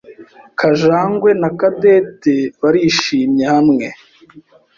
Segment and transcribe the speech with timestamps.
[0.59, 3.85] Kajangwe Na Cadette barishimye hamwe.